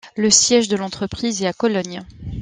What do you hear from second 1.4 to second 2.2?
est à Cologne.